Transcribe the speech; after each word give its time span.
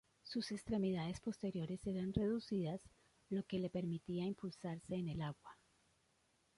Sus 0.23 0.51
extremidades 0.51 1.19
posteriores 1.19 1.85
eran 1.85 2.11
reducidas, 2.11 2.81
lo 3.29 3.43
que 3.43 3.59
le 3.59 3.69
permitía 3.69 4.25
impulsarse 4.25 4.95
en 4.95 5.09
el 5.09 5.21
agua. 5.21 5.59